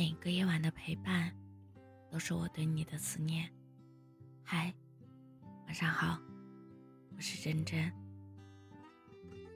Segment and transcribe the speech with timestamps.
[0.00, 1.30] 每个夜晚的陪伴，
[2.10, 3.52] 都是我对你的思念。
[4.42, 4.72] 嗨，
[5.66, 6.18] 晚上好，
[7.14, 7.92] 我是真真。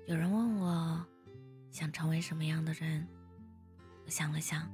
[0.06, 1.02] 有人问我，
[1.70, 3.08] 想成为什么样的人？
[4.04, 4.70] 我想了想，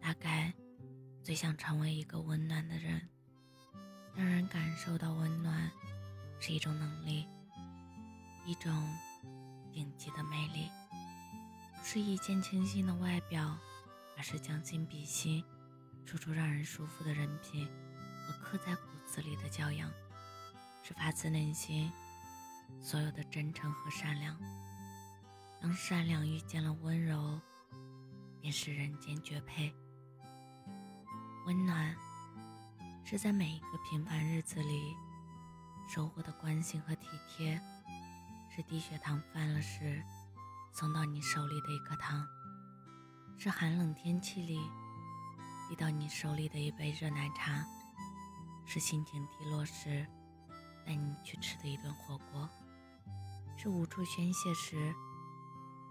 [0.00, 0.54] 大概
[1.24, 3.08] 最想成为一个温暖的人。
[4.14, 5.68] 让人感受到温暖，
[6.38, 7.26] 是一种能力，
[8.46, 8.72] 一种
[9.72, 10.70] 顶级的魅力，
[11.82, 13.58] 是一见倾心的外表。
[14.26, 15.44] 是将心比心，
[16.06, 17.68] 处处让人舒服的人品
[18.26, 19.90] 和刻在骨子里的教养，
[20.82, 21.92] 是发自内心
[22.80, 24.34] 所有的真诚和善良。
[25.60, 27.38] 当善良遇见了温柔，
[28.40, 29.74] 便是人间绝配。
[31.44, 31.94] 温暖
[33.04, 34.94] 是在每一个平凡日子里
[35.86, 37.60] 收获的关心和体贴，
[38.56, 40.02] 是低血糖犯了时
[40.72, 42.26] 送到你手里的一颗糖。
[43.36, 44.58] 是寒冷天气里
[45.68, 47.64] 递到你手里的一杯热奶茶，
[48.64, 50.06] 是心情低落时
[50.86, 52.48] 带你去吃的一顿火锅，
[53.56, 54.94] 是无处宣泄时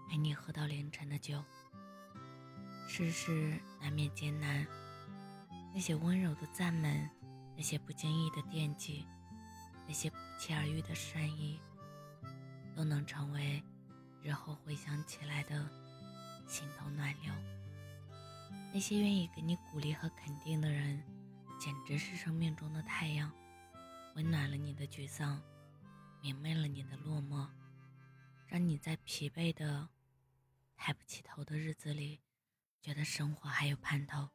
[0.08, 1.42] 陪你喝到凌晨的酒。
[2.88, 4.66] 世事难免艰难，
[5.72, 7.08] 那些温柔的赞美，
[7.56, 9.06] 那些不经意的惦记，
[9.86, 11.60] 那些不期而遇的善意，
[12.74, 13.62] 都能成为
[14.22, 15.83] 日后回想起来的。
[16.46, 17.32] 心头暖流。
[18.72, 21.02] 那些愿意给你鼓励和肯定的人，
[21.60, 23.30] 简直是生命中的太阳，
[24.16, 25.40] 温暖了你的沮丧，
[26.20, 27.46] 明媚了你的落寞，
[28.46, 29.88] 让你在疲惫的、
[30.76, 32.20] 抬不起头的日子里，
[32.80, 34.28] 觉得生活还有盼头。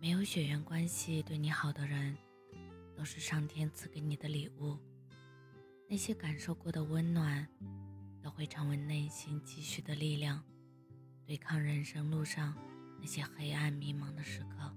[0.00, 2.14] 没有血缘关系对你好的人，
[2.94, 4.78] 都是上天赐给你的礼物。
[5.88, 7.48] 那些感受过的温暖，
[8.22, 10.44] 都会成为内心积蓄的力量。
[11.26, 12.54] 对抗人生路上
[13.00, 14.74] 那些黑暗迷茫的时刻。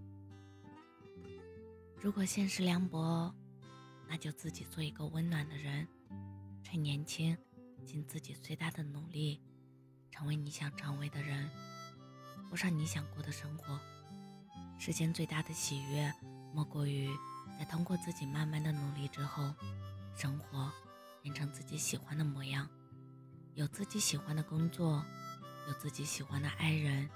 [1.99, 3.33] 如果现实凉薄，
[4.07, 5.85] 那就自己做一个温暖的人，
[6.63, 7.38] 趁年轻，
[7.85, 9.41] 尽自己最大的努力，
[10.09, 11.49] 成为你想成为的人，
[12.47, 13.79] 过上你想过的生活。
[14.79, 16.13] 世间最大的喜悦，
[16.53, 17.09] 莫过于
[17.59, 19.53] 在通过自己慢慢的努力之后，
[20.16, 20.72] 生活
[21.22, 22.69] 变成自己喜欢的模样，
[23.55, 25.03] 有自己喜欢的工作。
[25.67, 27.09] 有自己喜欢的爱人，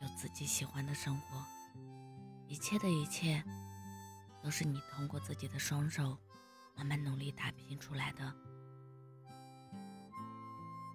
[0.00, 1.44] 有自己喜欢的生活，
[2.46, 3.42] 一切的一切，
[4.40, 6.16] 都是你通过自己的双手，
[6.76, 8.32] 慢慢努力打拼出来的。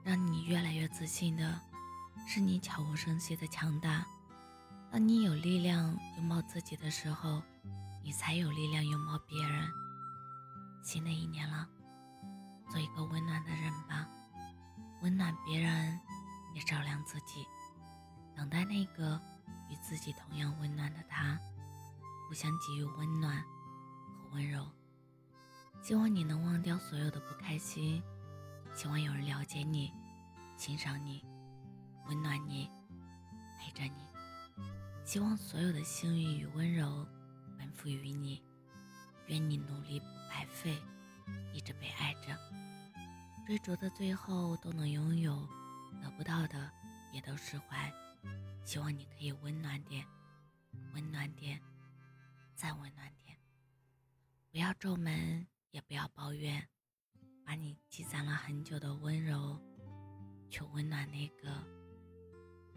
[0.06, 1.60] 让你越来越自信的，
[2.26, 4.06] 是你悄无声息的强大。
[4.90, 7.44] 当你有力量拥抱自己的时候，
[8.02, 9.70] 你才有力量拥抱别人。
[10.82, 11.68] 新的一年了，
[12.70, 14.08] 做一个温暖的人吧，
[15.02, 16.00] 温暖别人。
[16.60, 17.48] 也照亮自己，
[18.36, 19.18] 等待那个
[19.70, 21.40] 与自己同样温暖的他，
[22.28, 24.70] 互相给予温暖和温柔。
[25.82, 28.04] 希望你能忘掉所有的不开心，
[28.76, 29.94] 希望有人了解你、
[30.58, 31.24] 欣赏你、
[32.08, 32.70] 温暖你、
[33.58, 34.10] 陪着你。
[35.06, 37.08] 希望所有的幸运与温柔
[37.58, 38.44] 奔赴于你。
[39.28, 40.78] 愿你努力不白费，
[41.54, 42.38] 一直被爱着，
[43.48, 45.48] 追逐的最后都能拥有。
[46.02, 46.72] 得不到的
[47.12, 47.94] 也都释怀，
[48.66, 50.06] 希望你可以温暖点，
[50.94, 51.62] 温暖点，
[52.56, 53.38] 再温暖点。
[54.52, 56.68] 不要皱眉，也不要抱怨，
[57.46, 59.60] 把你积攒了很久的温柔，
[60.50, 61.64] 去温暖那个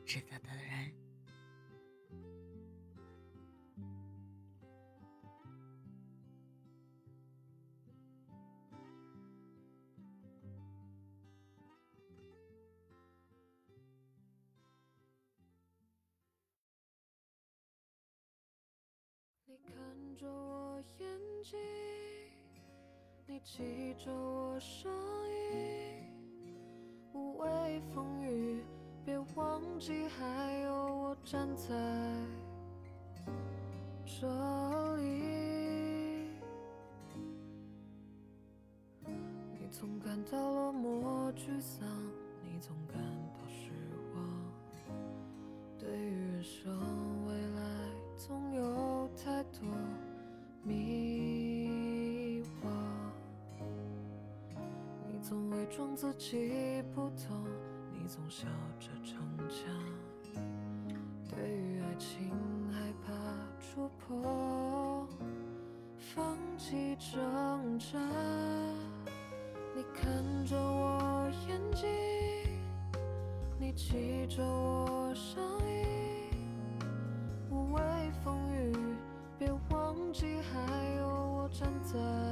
[0.04, 1.01] 值得的人。
[19.52, 19.76] 你看
[20.16, 21.06] 着我眼
[21.42, 21.58] 睛，
[23.26, 24.90] 你记着我声
[25.52, 26.08] 音，
[27.12, 28.64] 无畏风雨，
[29.04, 31.74] 别忘记还有我站在
[34.06, 34.26] 这
[34.96, 36.30] 里。
[39.04, 41.86] 你总感到落寞沮丧，
[55.62, 57.46] 伪装自己不懂，
[57.92, 58.48] 你总笑
[58.80, 59.16] 着逞
[59.48, 59.72] 强。
[61.30, 62.32] 对于爱情
[62.72, 63.12] 害怕
[63.60, 65.06] 触碰，
[65.96, 67.96] 放弃挣扎。
[69.76, 71.88] 你看着我眼睛，
[73.56, 76.28] 你记着我声音。
[77.52, 77.80] 无畏
[78.24, 78.74] 风雨，
[79.38, 82.31] 别忘记还有我站在。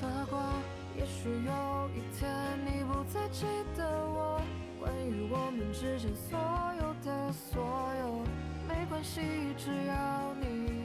[0.00, 0.42] 发光。
[0.96, 2.28] 也许有一天
[2.64, 3.46] 你不再记
[3.76, 4.40] 得我，
[4.80, 6.38] 关于我们之间所
[6.80, 7.62] 有的所
[8.00, 8.24] 有，
[8.68, 9.20] 没关系，
[9.56, 10.84] 只要你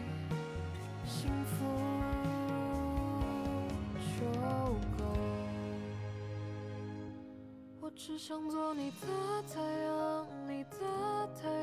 [1.06, 1.66] 幸福
[4.18, 4.26] 就
[4.98, 5.04] 够。
[7.82, 9.08] 我只想做你的
[9.54, 10.78] 太阳，你的
[11.42, 11.63] 太阳，